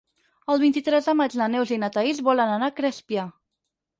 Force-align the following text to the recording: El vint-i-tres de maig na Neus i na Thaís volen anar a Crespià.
El 0.53 0.61
vint-i-tres 0.63 1.09
de 1.09 1.13
maig 1.19 1.35
na 1.41 1.49
Neus 1.57 1.75
i 1.77 1.77
na 1.83 1.91
Thaís 1.97 2.21
volen 2.31 2.53
anar 2.57 2.69
a 2.71 2.75
Crespià. 2.81 3.29